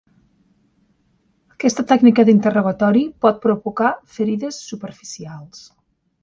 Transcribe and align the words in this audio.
Aquest 1.55 1.81
tècnica 1.91 2.25
d'interrogatori 2.29 3.03
pot 3.27 3.39
provocar 3.45 3.91
ferides 4.17 4.59
superficials. 4.71 5.63